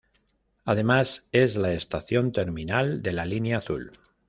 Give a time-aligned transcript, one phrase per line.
[0.65, 3.91] Además, es la estación terminal de la Línea Azul.